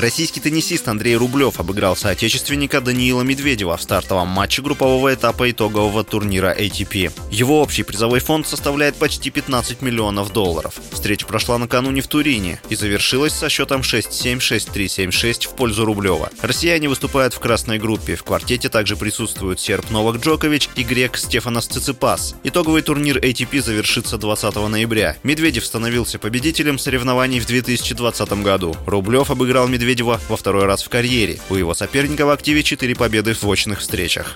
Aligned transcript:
Российский 0.00 0.38
теннисист 0.38 0.86
Андрей 0.86 1.16
Рублев 1.16 1.58
обыграл 1.58 1.96
соотечественника 1.96 2.80
Даниила 2.80 3.22
Медведева 3.22 3.76
в 3.76 3.82
стартовом 3.82 4.28
матче 4.28 4.62
группового 4.62 5.12
этапа 5.12 5.50
итогового 5.50 6.04
турнира 6.04 6.54
ATP. 6.56 7.10
Его 7.32 7.60
общий 7.60 7.82
призовой 7.82 8.20
фонд 8.20 8.46
составляет 8.46 8.94
почти 8.94 9.30
15 9.30 9.82
миллионов 9.82 10.32
долларов. 10.32 10.76
Встреча 10.92 11.26
прошла 11.26 11.58
накануне 11.58 12.00
в 12.00 12.06
Турине 12.06 12.60
и 12.68 12.76
завершилась 12.76 13.32
со 13.32 13.48
счетом 13.48 13.80
6-7, 13.80 14.38
6-3, 14.38 15.08
7-6 15.08 15.48
в 15.48 15.56
пользу 15.56 15.84
Рублева. 15.84 16.30
Россияне 16.42 16.88
выступают 16.88 17.34
в 17.34 17.40
красной 17.40 17.80
группе. 17.80 18.14
В 18.14 18.22
квартете 18.22 18.68
также 18.68 18.96
присутствуют 18.96 19.58
серб 19.58 19.90
Новак 19.90 20.18
Джокович 20.18 20.68
и 20.76 20.84
грек 20.84 21.16
Стефанос 21.16 21.66
Циципас. 21.66 22.36
Итоговый 22.44 22.82
турнир 22.82 23.18
ATP 23.18 23.60
завершится 23.60 24.16
20 24.16 24.54
ноября. 24.68 25.16
Медведев 25.24 25.66
становился 25.66 26.20
победителем 26.20 26.78
соревнований 26.78 27.40
в 27.40 27.46
2020 27.46 28.32
году. 28.44 28.76
Рублев 28.86 29.32
обыграл 29.32 29.66
Медведева 29.66 29.87
Медведева 29.88 30.20
во 30.28 30.36
второй 30.36 30.66
раз 30.66 30.82
в 30.82 30.90
карьере. 30.90 31.40
У 31.48 31.54
его 31.54 31.72
соперника 31.72 32.26
в 32.26 32.30
активе 32.30 32.62
4 32.62 32.94
победы 32.94 33.32
в 33.32 33.42
очных 33.44 33.80
встречах. 33.80 34.34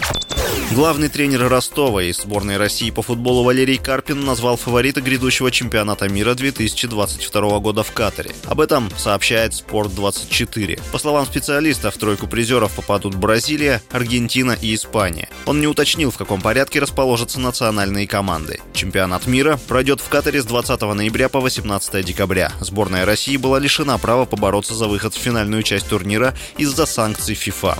Главный 0.70 1.10
тренер 1.10 1.48
Ростова 1.48 2.02
из 2.02 2.22
сборной 2.22 2.56
России 2.56 2.90
по 2.90 3.02
футболу 3.02 3.42
Валерий 3.44 3.76
Карпин 3.76 4.24
назвал 4.24 4.56
фаворита 4.56 5.02
грядущего 5.02 5.50
чемпионата 5.50 6.08
мира 6.08 6.34
2022 6.34 7.58
года 7.58 7.82
в 7.82 7.92
Катаре. 7.92 8.30
Об 8.46 8.58
этом 8.58 8.90
сообщает 8.96 9.52
Спорт24. 9.52 10.80
По 10.90 10.98
словам 10.98 11.26
специалиста, 11.26 11.90
в 11.90 11.98
тройку 11.98 12.26
призеров 12.26 12.72
попадут 12.72 13.14
Бразилия, 13.16 13.82
Аргентина 13.90 14.56
и 14.58 14.74
Испания. 14.74 15.28
Он 15.44 15.60
не 15.60 15.66
уточнил, 15.66 16.10
в 16.10 16.16
каком 16.16 16.40
порядке 16.40 16.80
расположатся 16.80 17.38
национальные 17.38 18.06
команды. 18.06 18.60
Чемпионат 18.72 19.26
мира 19.26 19.60
пройдет 19.68 20.00
в 20.00 20.08
Катаре 20.08 20.40
с 20.40 20.46
20 20.46 20.80
ноября 20.80 21.28
по 21.28 21.40
18 21.40 22.02
декабря. 22.02 22.50
Сборная 22.60 23.04
России 23.04 23.36
была 23.36 23.58
лишена 23.58 23.98
права 23.98 24.24
побороться 24.24 24.74
за 24.74 24.88
выход 24.88 25.14
в 25.14 25.18
финальную 25.42 25.64
часть 25.64 25.88
турнира 25.88 26.34
из-за 26.56 26.86
санкций 26.86 27.34
ФИФА. 27.34 27.76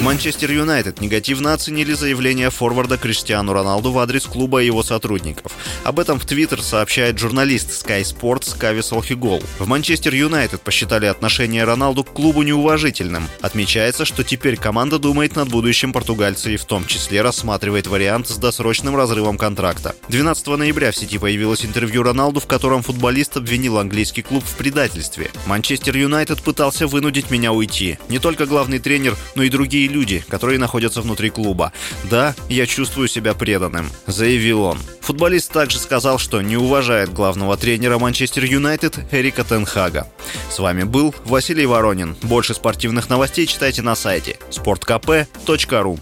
Манчестер 0.00 0.52
Юнайтед 0.52 1.00
негативно 1.00 1.54
оценили 1.54 1.94
заявление 1.94 2.50
форварда 2.50 2.98
Криштиану 2.98 3.54
Роналду 3.54 3.92
в 3.92 3.98
адрес 3.98 4.24
клуба 4.24 4.62
и 4.62 4.66
его 4.66 4.82
сотрудников. 4.82 5.52
Об 5.84 5.98
этом 5.98 6.20
в 6.20 6.26
Твиттер 6.26 6.62
сообщает 6.62 7.18
журналист 7.18 7.70
Sky 7.70 8.02
Sports 8.02 8.56
Кавис 8.56 8.92
Алхигол. 8.92 9.42
В 9.58 9.66
Манчестер 9.66 10.14
Юнайтед 10.14 10.60
посчитали 10.60 11.06
отношение 11.06 11.64
Роналду 11.64 12.04
к 12.04 12.12
клубу 12.12 12.42
неуважительным. 12.42 13.26
Отмечается, 13.40 14.04
что 14.04 14.22
теперь 14.22 14.56
команда 14.56 14.98
думает 14.98 15.34
над 15.34 15.48
будущим 15.48 15.92
португальца 15.92 16.50
и 16.50 16.56
в 16.56 16.66
том 16.66 16.86
числе 16.86 17.22
рассматривает 17.22 17.86
вариант 17.86 18.28
с 18.28 18.36
досрочным 18.36 18.96
разрывом 18.96 19.38
контракта. 19.38 19.96
12 20.08 20.46
ноября 20.48 20.92
в 20.92 20.96
сети 20.96 21.18
появилось 21.18 21.64
интервью 21.64 22.02
Роналду, 22.02 22.40
в 22.40 22.46
котором 22.46 22.82
футболист 22.82 23.38
обвинил 23.38 23.78
английский 23.78 24.22
клуб 24.22 24.44
в 24.44 24.56
предательстве. 24.56 25.30
Манчестер 25.46 25.96
Юнайтед 25.96 26.42
пытался 26.42 26.86
вынудить 26.86 27.30
меня 27.30 27.52
уйти. 27.52 27.98
Не 28.10 28.18
только 28.18 28.44
главный 28.44 28.78
тренер, 28.78 29.16
но 29.34 29.42
и 29.42 29.48
другие 29.48 29.85
другие 29.86 29.88
люди, 29.88 30.24
которые 30.28 30.58
находятся 30.58 31.00
внутри 31.00 31.30
клуба. 31.30 31.72
Да, 32.04 32.34
я 32.48 32.66
чувствую 32.66 33.08
себя 33.08 33.34
преданным, 33.34 33.90
заявил 34.06 34.62
он. 34.62 34.78
Футболист 35.00 35.52
также 35.52 35.78
сказал, 35.78 36.18
что 36.18 36.42
не 36.42 36.56
уважает 36.56 37.12
главного 37.12 37.56
тренера 37.56 37.98
Манчестер 37.98 38.44
Юнайтед 38.44 38.98
Эрика 39.12 39.44
Тенхага. 39.44 40.06
С 40.50 40.58
вами 40.58 40.84
был 40.84 41.14
Василий 41.24 41.66
Воронин. 41.66 42.16
Больше 42.22 42.54
спортивных 42.54 43.08
новостей 43.08 43.46
читайте 43.46 43.82
на 43.82 43.94
сайте 43.94 44.38
sportkp.ru 44.50 45.98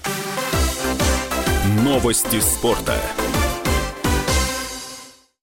Новости 1.82 2.40
спорта. 2.40 2.94